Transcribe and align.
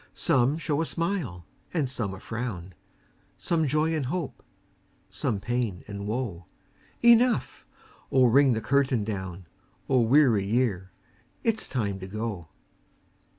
Some 0.15 0.57
show 0.57 0.81
a 0.81 0.85
smile 0.87 1.45
and 1.75 1.87
some 1.87 2.15
a 2.15 2.19
frown; 2.19 2.73
Some 3.37 3.67
joy 3.67 3.93
and 3.93 4.07
hope, 4.07 4.41
some 5.11 5.39
pain 5.39 5.83
and 5.87 6.07
woe: 6.07 6.47
Enough! 7.03 7.67
Oh, 8.11 8.25
ring 8.25 8.53
the 8.53 8.61
curtain 8.61 9.03
down! 9.03 9.45
Old 9.87 10.09
weary 10.09 10.43
year! 10.43 10.89
it's 11.43 11.67
time 11.67 11.99
to 11.99 12.07
go. 12.07 12.47